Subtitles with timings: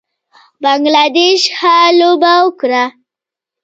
[0.61, 2.83] بنګله دېش ښه لوبه وکړه